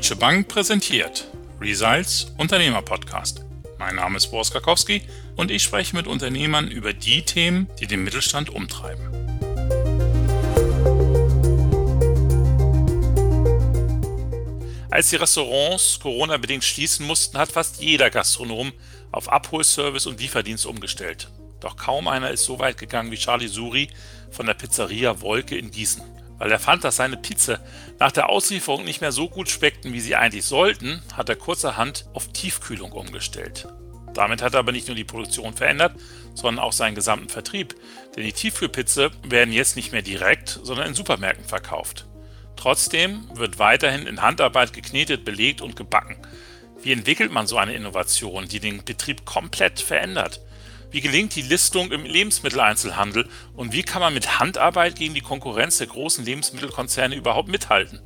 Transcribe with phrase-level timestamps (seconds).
[0.00, 1.28] Deutsche Bank präsentiert
[1.60, 3.44] Results Unternehmer Podcast.
[3.78, 5.02] Mein Name ist Boris Karkowski
[5.36, 9.04] und ich spreche mit Unternehmern über die Themen, die den Mittelstand umtreiben.
[14.90, 18.72] Als die Restaurants Corona-bedingt schließen mussten, hat fast jeder Gastronom
[19.12, 21.28] auf Abholservice und Lieferdienst umgestellt.
[21.60, 23.90] Doch kaum einer ist so weit gegangen wie Charlie Suri
[24.30, 26.02] von der Pizzeria Wolke in Gießen.
[26.40, 27.60] Weil er fand, dass seine Pizza
[27.98, 32.06] nach der Auslieferung nicht mehr so gut schmeckten, wie sie eigentlich sollten, hat er kurzerhand
[32.14, 33.68] auf Tiefkühlung umgestellt.
[34.14, 35.92] Damit hat er aber nicht nur die Produktion verändert,
[36.32, 37.74] sondern auch seinen gesamten Vertrieb.
[38.16, 42.06] Denn die Tiefkühlpizza werden jetzt nicht mehr direkt, sondern in Supermärkten verkauft.
[42.56, 46.16] Trotzdem wird weiterhin in Handarbeit geknetet, belegt und gebacken.
[46.82, 50.40] Wie entwickelt man so eine Innovation, die den Betrieb komplett verändert?
[50.92, 55.78] Wie gelingt die Listung im Lebensmitteleinzelhandel und wie kann man mit Handarbeit gegen die Konkurrenz
[55.78, 58.00] der großen Lebensmittelkonzerne überhaupt mithalten?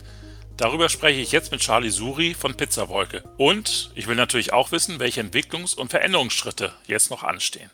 [0.59, 3.25] Darüber spreche ich jetzt mit Charlie Suri von Pizzawolke.
[3.39, 7.71] Und ich will natürlich auch wissen, welche Entwicklungs- und Veränderungsschritte jetzt noch anstehen.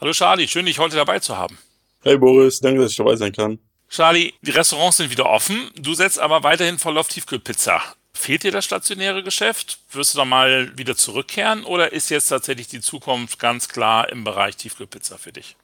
[0.00, 1.58] Hallo Charlie, schön dich heute dabei zu haben.
[2.02, 3.58] Hey Boris, danke, dass ich dabei sein kann.
[3.90, 7.82] Charlie, die Restaurants sind wieder offen, du setzt aber weiterhin voll auf Tiefkühlpizza.
[8.12, 9.78] Fehlt dir das stationäre Geschäft?
[9.92, 14.24] Wirst du da mal wieder zurückkehren oder ist jetzt tatsächlich die Zukunft ganz klar im
[14.24, 15.56] Bereich Tiefkühlpizza für dich?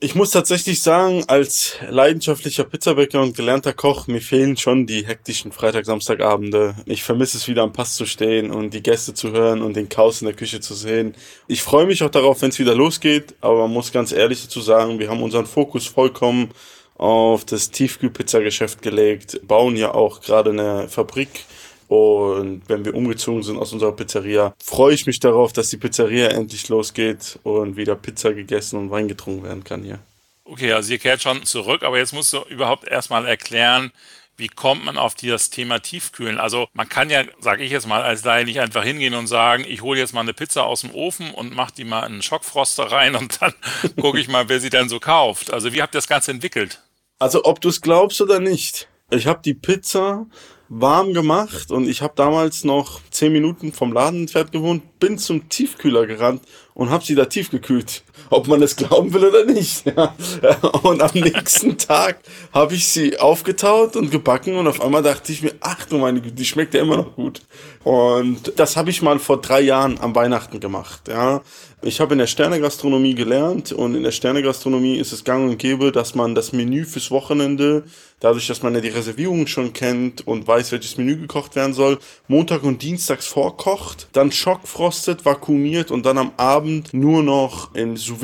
[0.00, 5.50] Ich muss tatsächlich sagen, als leidenschaftlicher Pizzabäcker und gelernter Koch, mir fehlen schon die hektischen
[5.50, 6.76] Freitag, Samstagabende.
[6.86, 9.88] Ich vermisse es wieder am Pass zu stehen und die Gäste zu hören und den
[9.88, 11.16] Chaos in der Küche zu sehen.
[11.48, 14.60] Ich freue mich auch darauf, wenn es wieder losgeht, aber man muss ganz ehrlich dazu
[14.60, 16.52] sagen, wir haben unseren Fokus vollkommen
[16.94, 21.44] auf das Tiefkühlpizzageschäft gelegt, bauen ja auch gerade eine Fabrik
[21.88, 26.28] und wenn wir umgezogen sind aus unserer Pizzeria, freue ich mich darauf, dass die Pizzeria
[26.28, 29.98] endlich losgeht und wieder Pizza gegessen und Wein getrunken werden kann hier.
[30.44, 33.92] Okay, also ihr kehrt schon zurück, aber jetzt musst du überhaupt erstmal erklären,
[34.38, 36.38] wie kommt man auf das Thema Tiefkühlen?
[36.38, 39.64] Also man kann ja, sage ich jetzt mal, als Laie nicht einfach hingehen und sagen,
[39.66, 42.22] ich hole jetzt mal eine Pizza aus dem Ofen und mache die mal in einen
[42.22, 43.52] Schockfroster rein und dann
[44.00, 45.52] gucke ich mal, wer sie dann so kauft.
[45.52, 46.82] Also wie habt ihr das Ganze entwickelt?
[47.18, 50.26] Also ob du es glaubst oder nicht, ich habe die Pizza
[50.68, 55.48] warm gemacht und ich habe damals noch zehn Minuten vom Laden entfernt gewohnt, bin zum
[55.48, 56.42] Tiefkühler gerannt
[56.78, 58.04] und habe sie da tiefgekühlt.
[58.30, 59.84] Ob man es glauben will oder nicht.
[60.42, 60.54] Ja.
[60.82, 62.18] Und am nächsten Tag
[62.52, 66.20] habe ich sie aufgetaut und gebacken und auf einmal dachte ich mir, ach du meine
[66.20, 67.40] Güte, die schmeckt ja immer noch gut.
[67.82, 71.08] Und das habe ich mal vor drei Jahren am Weihnachten gemacht.
[71.08, 71.42] Ja.
[71.80, 75.92] Ich habe in der Sternegastronomie gelernt und in der Sternegastronomie ist es gang und gäbe,
[75.92, 77.84] dass man das Menü fürs Wochenende,
[78.18, 81.98] dadurch, dass man ja die Reservierungen schon kennt und weiß, welches Menü gekocht werden soll,
[82.26, 88.18] Montag und Dienstags vorkocht, dann schockfrostet, vakuumiert und dann am Abend nur noch in sous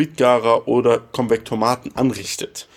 [0.66, 2.68] oder Konvektomaten anrichtet.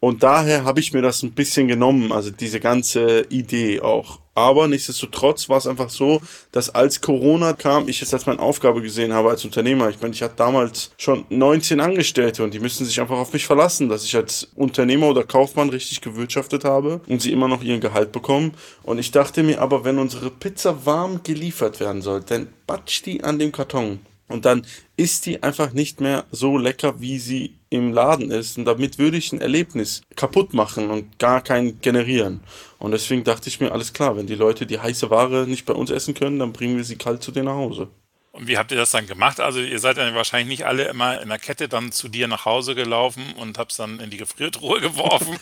[0.00, 4.18] Und daher habe ich mir das ein bisschen genommen, also diese ganze Idee auch.
[4.34, 6.22] Aber nichtsdestotrotz war es einfach so,
[6.52, 9.90] dass als Corona kam, ich es als meine Aufgabe gesehen habe als Unternehmer.
[9.90, 13.44] Ich meine, ich hatte damals schon 19 Angestellte und die müssen sich einfach auf mich
[13.44, 17.80] verlassen, dass ich als Unternehmer oder Kaufmann richtig gewirtschaftet habe und sie immer noch ihren
[17.80, 18.54] Gehalt bekommen.
[18.82, 23.22] Und ich dachte mir aber, wenn unsere Pizza warm geliefert werden soll, dann batsch die
[23.22, 23.98] an dem Karton.
[24.30, 24.64] Und dann
[24.96, 28.58] ist die einfach nicht mehr so lecker, wie sie im Laden ist.
[28.58, 32.40] Und damit würde ich ein Erlebnis kaputt machen und gar kein generieren.
[32.78, 35.74] Und deswegen dachte ich mir, alles klar, wenn die Leute die heiße Ware nicht bei
[35.74, 37.88] uns essen können, dann bringen wir sie kalt zu denen nach Hause.
[38.32, 39.40] Und wie habt ihr das dann gemacht?
[39.40, 42.44] Also ihr seid dann wahrscheinlich nicht alle immer in der Kette dann zu dir nach
[42.44, 45.36] Hause gelaufen und habt es dann in die Gefriertruhe geworfen,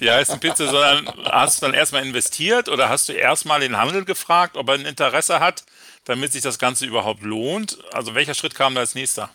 [0.00, 4.04] die heißen Pizza, sondern hast du dann erstmal investiert oder hast du erstmal den Handel
[4.04, 5.64] gefragt, ob er ein Interesse hat,
[6.04, 7.78] damit sich das Ganze überhaupt lohnt?
[7.92, 9.30] Also welcher Schritt kam da als nächster?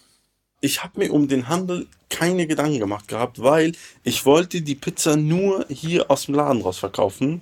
[0.59, 3.71] Ich habe mir um den Handel keine Gedanken gemacht gehabt, weil
[4.03, 7.41] ich wollte die Pizza nur hier aus dem Laden raus verkaufen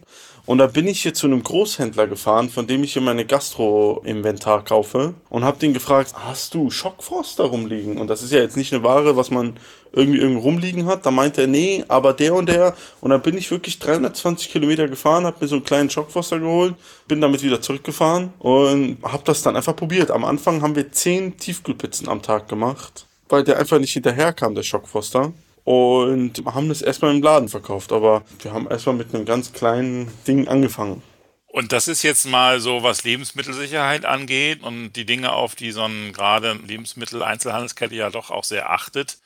[0.50, 4.64] und da bin ich hier zu einem Großhändler gefahren, von dem ich hier meine Gastro-Inventar
[4.64, 8.00] kaufe und habe den gefragt, hast du Schockfrost da rumliegen?
[8.00, 9.58] Und das ist ja jetzt nicht eine Ware, was man
[9.92, 11.06] irgendwie irgendwo rumliegen hat.
[11.06, 12.76] Da meinte er, nee, aber der und der.
[13.00, 16.74] Und dann bin ich wirklich 320 Kilometer gefahren, habe mir so einen kleinen Schockfroster geholt,
[17.08, 20.10] bin damit wieder zurückgefahren und habe das dann einfach probiert.
[20.10, 24.64] Am Anfang haben wir 10 Tiefkühlpizzen am Tag gemacht, weil der einfach nicht hinterherkam, der
[24.64, 25.32] Schockfroster
[25.64, 27.92] und haben das erstmal im Laden verkauft.
[27.92, 31.02] Aber wir haben erstmal mit einem ganz kleinen Ding angefangen.
[31.52, 35.84] Und das ist jetzt mal so, was Lebensmittelsicherheit angeht und die Dinge, auf die so
[35.84, 39.18] ein gerade Lebensmittel-Einzelhandelskette ja doch auch sehr achtet,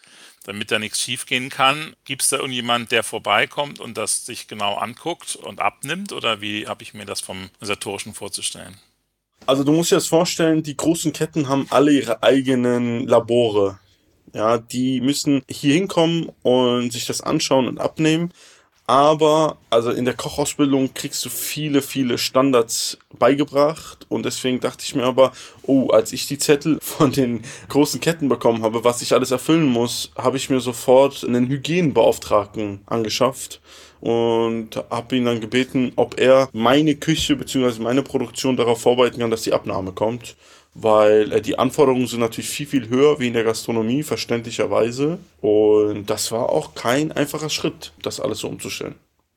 [0.46, 1.96] damit da nichts schiefgehen kann.
[2.06, 6.14] Gibt es da irgendjemand, der vorbeikommt und das sich genau anguckt und abnimmt?
[6.14, 8.80] Oder wie habe ich mir das vom Satorischen vorzustellen?
[9.46, 13.80] Also du musst dir das vorstellen, die großen Ketten haben alle ihre eigenen Labore.
[14.34, 18.32] Ja, die müssen hier hinkommen und sich das anschauen und abnehmen.
[18.86, 24.94] Aber also in der Kochausbildung kriegst du viele, viele Standards beigebracht und deswegen dachte ich
[24.94, 25.32] mir aber,
[25.62, 29.68] oh, als ich die Zettel von den großen Ketten bekommen habe, was ich alles erfüllen
[29.68, 33.62] muss, habe ich mir sofort einen Hygienbeauftragten angeschafft
[34.02, 37.82] und habe ihn dann gebeten, ob er meine Küche bzw.
[37.82, 40.36] meine Produktion darauf vorbereiten kann, dass die Abnahme kommt
[40.74, 45.20] weil äh, die Anforderungen sind natürlich viel, viel höher wie in der Gastronomie, verständlicherweise.
[45.42, 48.96] Und das war auch kein einfacher Schritt, das alles so umzustellen.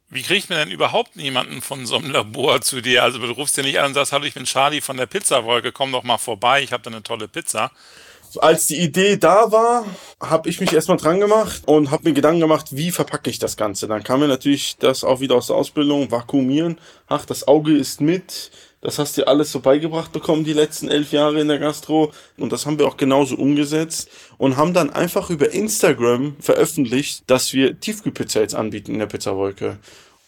[0.08, 3.02] Wie kriegt man denn überhaupt niemanden von so einem Labor zu dir?
[3.02, 5.72] Also du rufst ja nicht an und sagst, hallo, ich bin Charlie von der Pizzawolke,
[5.72, 7.72] komm doch mal vorbei, ich habe da eine tolle Pizza.
[8.38, 9.84] Als die Idee da war,
[10.20, 13.56] habe ich mich erstmal dran gemacht und habe mir Gedanken gemacht, wie verpacke ich das
[13.56, 13.88] Ganze.
[13.88, 16.78] Dann kam mir natürlich das auch wieder aus der Ausbildung, vakuumieren.
[17.08, 18.50] Ach, das Auge ist mit,
[18.80, 22.12] das hast du alles so beigebracht bekommen, die letzten elf Jahre in der Gastro.
[22.36, 24.08] Und das haben wir auch genauso umgesetzt
[24.38, 29.78] und haben dann einfach über Instagram veröffentlicht, dass wir Tiefkühlpizza jetzt anbieten in der Pizzawolke.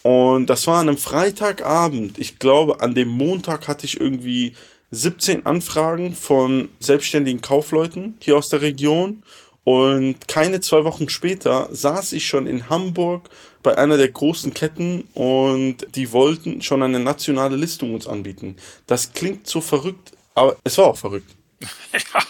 [0.03, 2.19] Und das war an einem Freitagabend.
[2.19, 4.55] Ich glaube, an dem Montag hatte ich irgendwie
[4.91, 9.23] 17 Anfragen von selbstständigen Kaufleuten hier aus der Region.
[9.69, 13.29] Und keine zwei Wochen später saß ich schon in Hamburg
[13.63, 18.57] bei einer der großen Ketten und die wollten schon eine nationale Listung uns anbieten.
[18.87, 21.31] Das klingt so verrückt, aber es war auch verrückt.
[21.93, 22.23] Ja,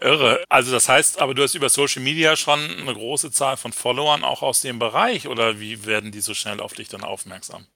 [0.00, 0.44] irre.
[0.48, 4.24] Also das heißt, aber du hast über Social Media schon eine große Zahl von Followern
[4.24, 7.66] auch aus dem Bereich oder wie werden die so schnell auf dich dann aufmerksam?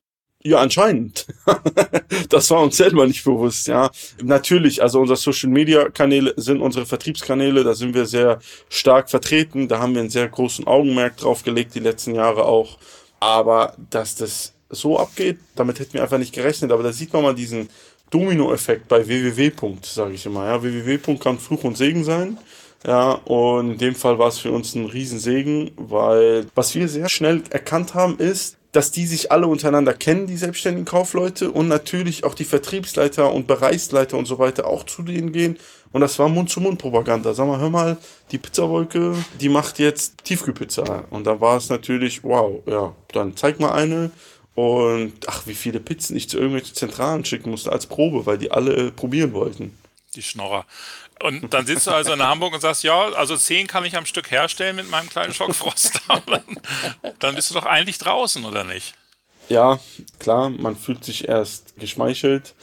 [0.46, 1.26] Ja, anscheinend.
[2.28, 3.90] das war uns selber nicht bewusst, ja.
[4.22, 9.68] Natürlich, also unsere Social Media Kanäle sind unsere Vertriebskanäle, da sind wir sehr stark vertreten,
[9.68, 12.78] da haben wir einen sehr großen Augenmerk drauf gelegt, die letzten Jahre auch.
[13.20, 16.72] Aber dass das so abgeht, damit hätten wir einfach nicht gerechnet.
[16.72, 17.70] Aber da sieht man mal diesen
[18.10, 19.50] Domino-Effekt bei www.
[19.82, 20.46] sage ich immer.
[20.46, 21.16] Ja, www.
[21.16, 22.38] kann Fluch und Segen sein.
[22.86, 27.08] Ja, und in dem Fall war es für uns ein Riesensegen, weil was wir sehr
[27.08, 32.24] schnell erkannt haben, ist, dass die sich alle untereinander kennen, die selbstständigen Kaufleute und natürlich
[32.24, 35.58] auch die Vertriebsleiter und Bereichsleiter und so weiter auch zu denen gehen.
[35.92, 37.34] Und das war Mund-zu-Mund-Propaganda.
[37.34, 37.96] Sag mal, hör mal,
[38.32, 41.04] die Pizzawolke, die macht jetzt Tiefkühlpizza.
[41.10, 44.10] Und da war es natürlich, wow, ja, dann zeig mal eine.
[44.56, 48.50] Und ach, wie viele Pizzen ich zu irgendwelchen Zentralen schicken musste als Probe, weil die
[48.50, 49.78] alle probieren wollten.
[50.16, 50.66] Die Schnorrer.
[51.24, 54.04] Und dann sitzt du also in Hamburg und sagst, ja, also zehn kann ich am
[54.04, 56.22] Stück herstellen mit meinem kleinen Schockfroster.
[57.18, 58.94] dann bist du doch eigentlich draußen, oder nicht?
[59.48, 59.80] Ja,
[60.18, 62.54] klar, man fühlt sich erst geschmeichelt,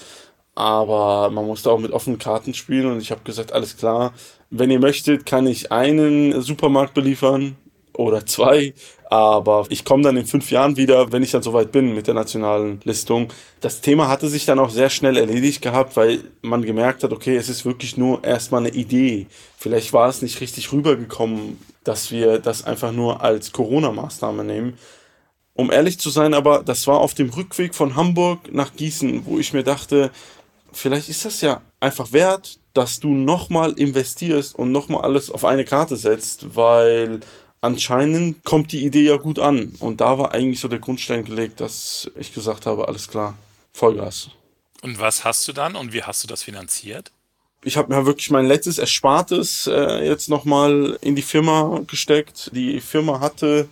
[0.54, 4.14] aber man musste auch mit offenen Karten spielen und ich habe gesagt, alles klar,
[4.52, 7.58] wenn ihr möchtet, kann ich einen Supermarkt beliefern
[7.94, 8.74] oder zwei,
[9.10, 12.14] aber ich komme dann in fünf Jahren wieder, wenn ich dann soweit bin mit der
[12.14, 13.28] nationalen Listung.
[13.60, 17.36] Das Thema hatte sich dann auch sehr schnell erledigt gehabt, weil man gemerkt hat, okay,
[17.36, 19.28] es ist wirklich nur erstmal eine Idee.
[19.58, 24.78] Vielleicht war es nicht richtig rübergekommen, dass wir das einfach nur als Corona-Maßnahme nehmen.
[25.54, 29.38] Um ehrlich zu sein, aber das war auf dem Rückweg von Hamburg nach Gießen, wo
[29.38, 30.12] ich mir dachte,
[30.72, 35.66] vielleicht ist das ja einfach wert, dass du nochmal investierst und nochmal alles auf eine
[35.66, 37.20] Karte setzt, weil
[37.62, 39.74] anscheinend kommt die Idee ja gut an.
[39.80, 43.38] Und da war eigentlich so der Grundstein gelegt, dass ich gesagt habe, alles klar,
[43.74, 44.32] Vollgas.
[44.82, 47.12] Und was hast du dann und wie hast du das finanziert?
[47.64, 52.50] Ich habe mir wirklich mein letztes Erspartes äh, jetzt nochmal in die Firma gesteckt.
[52.56, 53.70] Die Firma hatte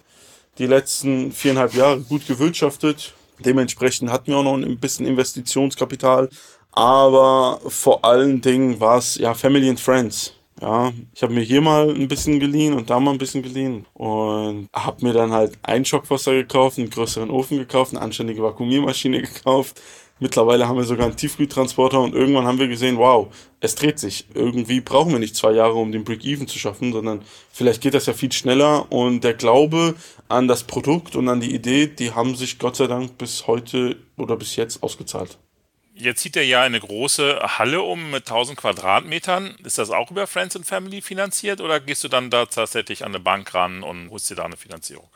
[0.60, 3.14] die letzten viereinhalb Jahre gut gewirtschaftet.
[3.40, 6.30] Dementsprechend hatten wir auch noch ein bisschen Investitionskapital.
[6.72, 10.34] Aber vor allen Dingen war es ja Family and Friends.
[10.62, 13.86] Ja, ich habe mir hier mal ein bisschen geliehen und da mal ein bisschen geliehen
[13.94, 19.22] und habe mir dann halt ein Schockwasser gekauft, einen größeren Ofen gekauft, eine anständige Vakuumiermaschine
[19.22, 19.82] gekauft.
[20.22, 23.28] Mittlerweile haben wir sogar einen Tiefkühltransporter und irgendwann haben wir gesehen, wow,
[23.62, 24.26] es dreht sich.
[24.34, 27.22] Irgendwie brauchen wir nicht zwei Jahre, um den Break-Even zu schaffen, sondern
[27.54, 29.96] vielleicht geht das ja viel schneller und der Glaube
[30.28, 33.96] an das Produkt und an die Idee, die haben sich Gott sei Dank bis heute
[34.18, 35.38] oder bis jetzt ausgezahlt.
[36.00, 39.58] Jetzt zieht er ja eine große Halle um mit 1000 Quadratmetern.
[39.66, 43.12] Ist das auch über Friends and Family finanziert oder gehst du dann da tatsächlich an
[43.12, 45.10] eine Bank ran und holst dir da eine Finanzierung?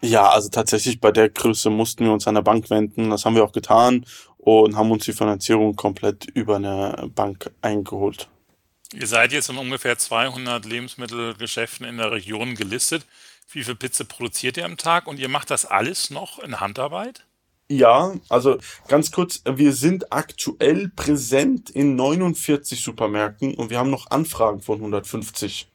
[0.00, 3.10] Ja, also tatsächlich bei der Größe mussten wir uns an der Bank wenden.
[3.10, 8.28] Das haben wir auch getan und haben uns die Finanzierung komplett über eine Bank eingeholt.
[8.92, 13.04] Ihr seid jetzt in ungefähr 200 Lebensmittelgeschäften in der Region gelistet.
[13.50, 17.24] Wie viel Pizza produziert ihr am Tag und ihr macht das alles noch in Handarbeit?
[17.70, 18.56] Ja, also
[18.88, 24.76] ganz kurz, wir sind aktuell präsent in 49 Supermärkten und wir haben noch Anfragen von
[24.78, 25.68] 150.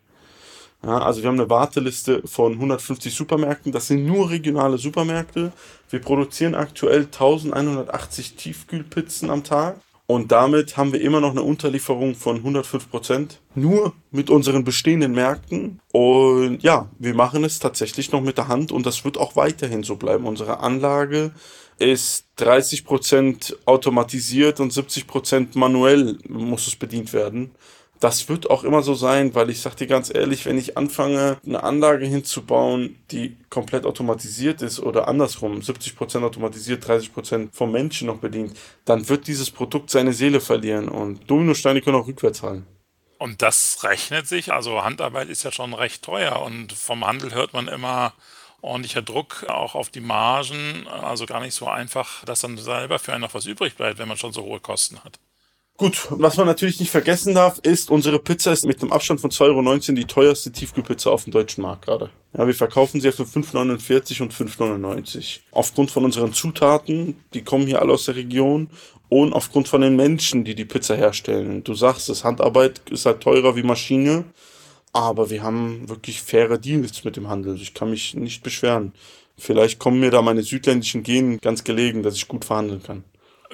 [0.84, 3.72] Ja, also wir haben eine Warteliste von 150 Supermärkten.
[3.72, 5.54] Das sind nur regionale Supermärkte.
[5.90, 12.16] Wir produzieren aktuell 1180 Tiefkühlpizzen am Tag Und damit haben wir immer noch eine Unterlieferung
[12.16, 13.40] von 105 Prozent.
[13.56, 15.80] Nur mit unseren bestehenden Märkten.
[15.94, 19.84] Und ja, wir machen es tatsächlich noch mit der Hand und das wird auch weiterhin
[19.84, 20.26] so bleiben.
[20.26, 21.32] Unsere Anlage
[21.80, 27.56] ist 30 Prozent automatisiert und 70 Prozent manuell muss es bedient werden
[28.04, 31.38] das wird auch immer so sein, weil ich sag dir ganz ehrlich, wenn ich anfange,
[31.46, 38.18] eine Anlage hinzubauen, die komplett automatisiert ist oder andersrum, 70% automatisiert, 30% vom Menschen noch
[38.18, 42.68] bedient, dann wird dieses Produkt seine Seele verlieren und Dominosteine können auch rückwärts fallen.
[43.20, 47.54] Und das rechnet sich, also Handarbeit ist ja schon recht teuer und vom Handel hört
[47.54, 48.14] man immer
[48.64, 53.14] ordentlicher Druck auch auf die Margen, also gar nicht so einfach, dass dann selber für
[53.14, 55.20] einen noch was übrig bleibt, wenn man schon so hohe Kosten hat.
[55.76, 59.32] Gut, was man natürlich nicht vergessen darf, ist, unsere Pizza ist mit einem Abstand von
[59.32, 62.12] 2,19 Euro die teuerste Tiefkühlpizza auf dem deutschen Markt gerade.
[62.38, 65.40] Ja, wir verkaufen sie für 5,49 und 5,99.
[65.52, 68.70] Aufgrund von unseren Zutaten, die kommen hier alle aus der Region
[69.10, 71.64] und aufgrund von den Menschen, die die Pizza herstellen.
[71.64, 74.26] Du sagst es, Handarbeit ist halt teurer wie Maschine,
[74.94, 77.56] aber wir haben wirklich faire Deals mit dem Handel.
[77.56, 78.94] Ich kann mich nicht beschweren.
[79.38, 83.04] Vielleicht kommen mir da meine südländischen Genen ganz gelegen, dass ich gut verhandeln kann.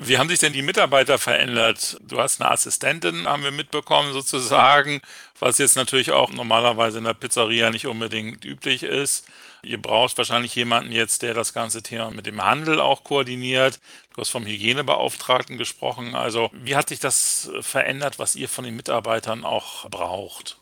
[0.01, 1.97] Wie haben sich denn die Mitarbeiter verändert?
[2.01, 5.01] Du hast eine Assistentin, haben wir mitbekommen, sozusagen,
[5.39, 9.25] was jetzt natürlich auch normalerweise in der Pizzeria nicht unbedingt üblich ist.
[9.61, 13.81] Ihr braucht wahrscheinlich jemanden jetzt, der das ganze Thema mit dem Handel auch koordiniert.
[14.15, 16.15] Du hast vom Hygienebeauftragten gesprochen.
[16.15, 20.59] Also, wie hat sich das verändert, was ihr von den Mitarbeitern auch braucht?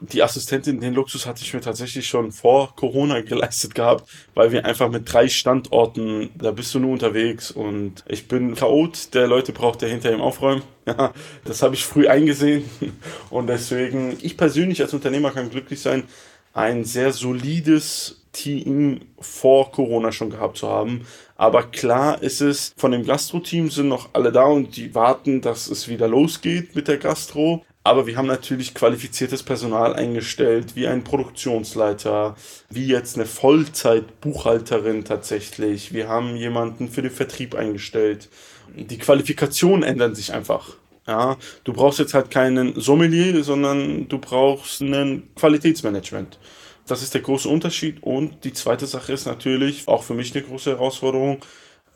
[0.00, 4.64] Die Assistentin, den Luxus hatte ich mir tatsächlich schon vor Corona geleistet gehabt, weil wir
[4.64, 9.52] einfach mit drei Standorten, da bist du nur unterwegs und ich bin Chaot, der Leute
[9.52, 10.64] braucht, der hinter ihm aufräumt.
[10.86, 11.12] Ja,
[11.44, 12.64] das habe ich früh eingesehen
[13.30, 16.04] und deswegen, ich persönlich als Unternehmer kann glücklich sein,
[16.52, 21.06] ein sehr solides Team vor Corona schon gehabt zu haben.
[21.36, 25.68] Aber klar ist es, von dem Gastro-Team sind noch alle da und die warten, dass
[25.68, 27.64] es wieder losgeht mit der Gastro.
[27.82, 32.36] Aber wir haben natürlich qualifiziertes Personal eingestellt, wie ein Produktionsleiter,
[32.68, 35.94] wie jetzt eine Vollzeit-Buchhalterin tatsächlich.
[35.94, 38.28] Wir haben jemanden für den Vertrieb eingestellt.
[38.74, 40.76] Die Qualifikationen ändern sich einfach.
[41.06, 46.38] Ja, du brauchst jetzt halt keinen Sommelier, sondern du brauchst ein Qualitätsmanagement.
[46.86, 48.02] Das ist der große Unterschied.
[48.02, 51.38] Und die zweite Sache ist natürlich auch für mich eine große Herausforderung.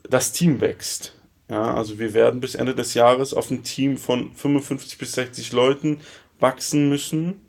[0.09, 1.14] Das Team wächst.
[1.51, 5.53] Ja, also wir werden bis Ende des Jahres auf ein Team von 55 bis 60
[5.53, 6.01] Leuten
[6.41, 7.41] wachsen müssen.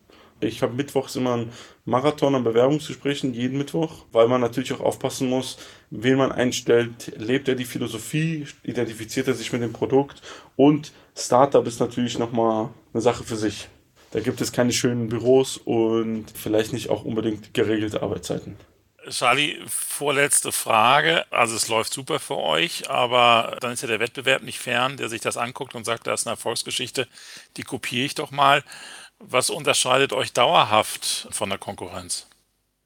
[0.41, 1.51] Ich habe mittwochs immer einen
[1.85, 5.57] Marathon an Bewerbungsgesprächen, jeden Mittwoch, weil man natürlich auch aufpassen muss,
[5.91, 7.13] wen man einstellt.
[7.17, 8.45] Lebt er die Philosophie?
[8.63, 10.21] Identifiziert er sich mit dem Produkt?
[10.57, 13.69] Und Startup ist natürlich nochmal eine Sache für sich.
[14.11, 18.57] Da gibt es keine schönen Büros und vielleicht nicht auch unbedingt geregelte Arbeitszeiten.
[19.09, 21.25] Charlie, vorletzte Frage.
[21.31, 25.09] Also es läuft super für euch, aber dann ist ja der Wettbewerb nicht fern, der
[25.09, 27.07] sich das anguckt und sagt, da ist eine Erfolgsgeschichte,
[27.57, 28.63] die kopiere ich doch mal.
[29.19, 32.27] Was unterscheidet euch dauerhaft von der Konkurrenz?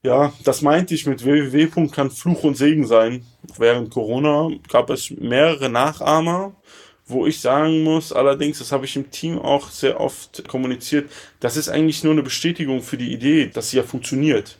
[0.04, 1.88] Ja, das meinte ich mit www.
[1.90, 3.26] kann Fluch und Segen sein.
[3.58, 6.56] Während Corona gab es mehrere Nachahmer,
[7.06, 11.58] wo ich sagen muss, allerdings, das habe ich im Team auch sehr oft kommuniziert, das
[11.58, 14.59] ist eigentlich nur eine Bestätigung für die Idee, dass sie ja funktioniert.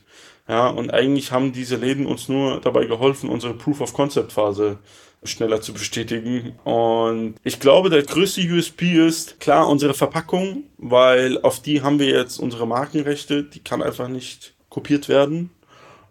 [0.50, 4.78] Ja, und eigentlich haben diese Läden uns nur dabei geholfen, unsere Proof of Concept Phase
[5.22, 6.58] schneller zu bestätigen.
[6.64, 12.08] Und ich glaube, der größte USP ist klar unsere Verpackung, weil auf die haben wir
[12.08, 15.50] jetzt unsere Markenrechte, die kann einfach nicht kopiert werden.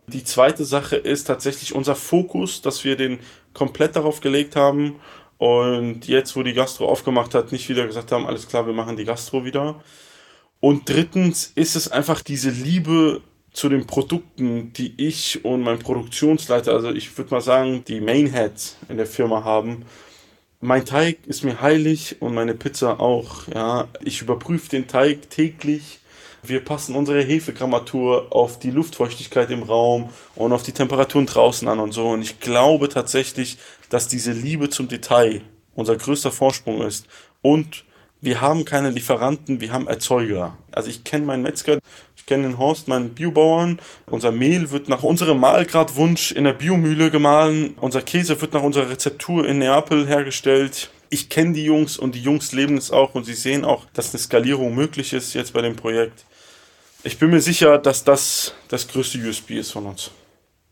[0.07, 3.19] Die zweite Sache ist tatsächlich unser Fokus, dass wir den
[3.53, 5.01] komplett darauf gelegt haben
[5.37, 8.95] und jetzt, wo die Gastro aufgemacht hat, nicht wieder gesagt haben, alles klar, wir machen
[8.95, 9.83] die Gastro wieder.
[10.61, 13.21] Und drittens ist es einfach diese Liebe
[13.53, 18.77] zu den Produkten, die ich und mein Produktionsleiter, also ich würde mal sagen, die Mainheads
[18.89, 19.85] in der Firma haben.
[20.61, 23.47] Mein Teig ist mir heilig und meine Pizza auch.
[23.47, 25.99] Ja, ich überprüfe den Teig täglich.
[26.43, 31.79] Wir passen unsere Hefegrammatur auf die Luftfeuchtigkeit im Raum und auf die Temperaturen draußen an
[31.79, 32.09] und so.
[32.09, 33.57] Und ich glaube tatsächlich,
[33.89, 35.41] dass diese Liebe zum Detail
[35.75, 37.07] unser größter Vorsprung ist.
[37.41, 37.85] Und
[38.21, 40.57] wir haben keine Lieferanten, wir haben Erzeuger.
[40.71, 41.79] Also ich kenne meinen Metzger,
[42.29, 43.81] kenne den Horst, meinen Biobauern.
[44.05, 47.73] Unser Mehl wird nach unserem Mahlgradwunsch in der Biomühle gemahlen.
[47.81, 50.91] Unser Käse wird nach unserer Rezeptur in Neapel hergestellt.
[51.09, 54.13] Ich kenne die Jungs und die Jungs leben es auch und sie sehen auch, dass
[54.13, 56.23] eine Skalierung möglich ist jetzt bei dem Projekt.
[57.03, 60.11] Ich bin mir sicher, dass das das größte USB ist von uns.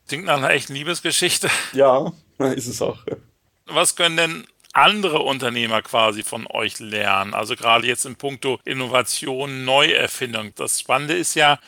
[0.07, 1.49] Klingt nach einer echten Liebesgeschichte.
[1.73, 2.13] Ja,
[2.55, 2.99] ist es auch.
[3.65, 4.47] Was können denn
[4.77, 7.33] andere Unternehmer quasi von euch lernen?
[7.33, 10.53] Also gerade jetzt in puncto Innovation, Neuerfindung.
[10.55, 11.59] Das Spannende ist ja,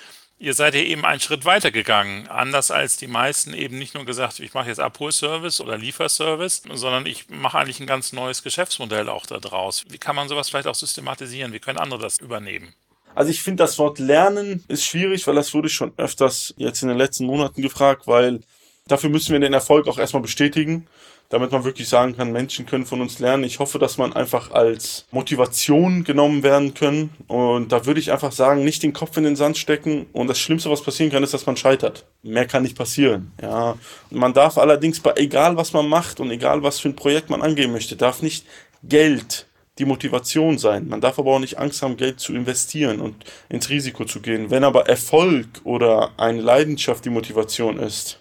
[0.42, 2.30] Ihr seid ja eben einen Schritt weiter gegangen.
[2.30, 7.06] Anders als die meisten eben nicht nur gesagt, ich mache jetzt Abholservice oder Lieferservice, sondern
[7.06, 9.84] ich mache eigentlich ein ganz neues Geschäftsmodell auch daraus.
[9.90, 11.52] Wie kann man sowas vielleicht auch systematisieren?
[11.52, 12.74] Wie können andere das übernehmen?
[13.16, 16.88] Also ich finde das Wort Lernen ist schwierig, weil das wurde schon öfters jetzt in
[16.88, 18.40] den letzten Monaten gefragt, weil
[18.88, 20.88] dafür müssen wir den Erfolg auch erstmal bestätigen
[21.30, 23.44] damit man wirklich sagen kann, Menschen können von uns lernen.
[23.44, 27.12] Ich hoffe, dass man einfach als Motivation genommen werden können.
[27.28, 30.08] Und da würde ich einfach sagen, nicht den Kopf in den Sand stecken.
[30.12, 32.06] Und das Schlimmste, was passieren kann, ist, dass man scheitert.
[32.24, 33.32] Mehr kann nicht passieren.
[33.42, 33.78] Ja.
[34.10, 37.44] Man darf allerdings bei egal was man macht und egal was für ein Projekt man
[37.44, 38.46] angehen möchte, darf nicht
[38.84, 39.46] Geld
[39.78, 40.88] die Motivation sein.
[40.90, 44.50] Man darf aber auch nicht Angst haben, Geld zu investieren und ins Risiko zu gehen.
[44.50, 48.20] Wenn aber Erfolg oder eine Leidenschaft die Motivation ist,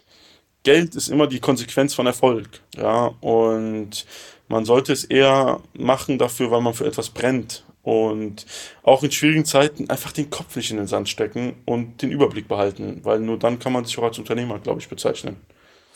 [0.69, 2.61] Geld ist immer die Konsequenz von Erfolg.
[2.77, 4.05] Ja, und
[4.49, 7.65] man sollte es eher machen dafür, weil man für etwas brennt.
[7.83, 8.45] Und
[8.83, 12.49] auch in schwierigen Zeiten einfach den Kopf nicht in den Sand stecken und den Überblick
[12.49, 15.37] behalten, weil nur dann kann man sich auch als Unternehmer, glaube ich, bezeichnen.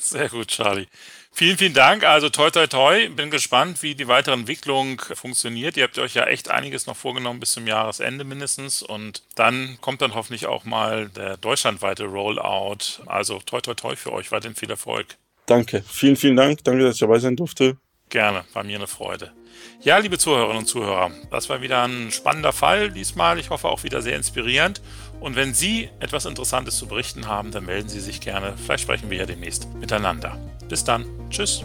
[0.03, 0.89] Sehr gut, Charlie.
[1.35, 2.05] Vielen, vielen Dank.
[2.05, 3.09] Also toi, toi, toi.
[3.09, 5.77] Bin gespannt, wie die weitere Entwicklung funktioniert.
[5.77, 8.83] Ihr habt euch ja echt einiges noch vorgenommen bis zum Jahresende mindestens.
[8.83, 13.03] Und dann kommt dann hoffentlich auch mal der deutschlandweite Rollout.
[13.07, 14.31] Also toi, toi, toi für euch.
[14.33, 15.17] Weiterhin viel Erfolg.
[15.47, 15.83] Danke.
[15.89, 16.65] Vielen, vielen Dank.
[16.65, 17.77] Danke, dass ich dabei sein durfte.
[18.11, 18.45] Gerne.
[18.53, 19.33] War mir eine Freude.
[19.81, 23.39] Ja, liebe Zuhörerinnen und Zuhörer, das war wieder ein spannender Fall diesmal.
[23.39, 24.81] Ich hoffe auch wieder sehr inspirierend.
[25.23, 28.55] Und wenn Sie etwas Interessantes zu berichten haben, dann melden Sie sich gerne.
[28.57, 30.37] Vielleicht sprechen wir ja demnächst miteinander.
[30.69, 31.07] Bis dann.
[31.31, 31.65] Tschüss.